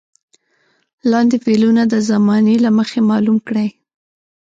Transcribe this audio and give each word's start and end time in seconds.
لاندې 1.11 1.37
فعلونه 1.45 1.83
د 1.87 1.95
زمانې 2.09 2.55
له 2.65 2.69
مخې 2.77 2.99
معلوم 3.09 3.37
کړئ. 3.47 3.69